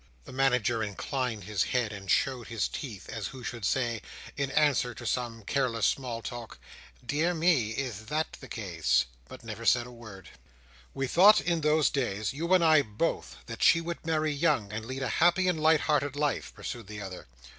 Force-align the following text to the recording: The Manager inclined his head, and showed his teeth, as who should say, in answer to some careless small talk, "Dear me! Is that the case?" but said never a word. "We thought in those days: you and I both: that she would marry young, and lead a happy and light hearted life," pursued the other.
The 0.25 0.31
Manager 0.33 0.81
inclined 0.81 1.43
his 1.43 1.65
head, 1.65 1.93
and 1.93 2.09
showed 2.09 2.47
his 2.47 2.67
teeth, 2.67 3.07
as 3.07 3.27
who 3.27 3.43
should 3.43 3.63
say, 3.63 4.01
in 4.35 4.49
answer 4.49 4.95
to 4.95 5.05
some 5.05 5.43
careless 5.43 5.85
small 5.85 6.23
talk, 6.23 6.57
"Dear 7.05 7.35
me! 7.35 7.69
Is 7.69 8.07
that 8.07 8.35
the 8.41 8.47
case?" 8.47 9.05
but 9.27 9.41
said 9.41 9.45
never 9.45 9.87
a 9.87 9.91
word. 9.91 10.29
"We 10.95 11.05
thought 11.05 11.39
in 11.39 11.61
those 11.61 11.91
days: 11.91 12.33
you 12.33 12.51
and 12.55 12.63
I 12.65 12.81
both: 12.81 13.35
that 13.45 13.61
she 13.61 13.79
would 13.79 14.03
marry 14.03 14.33
young, 14.33 14.73
and 14.73 14.85
lead 14.87 15.03
a 15.03 15.07
happy 15.21 15.47
and 15.47 15.61
light 15.61 15.81
hearted 15.81 16.15
life," 16.15 16.51
pursued 16.55 16.87
the 16.87 16.99
other. 17.03 17.27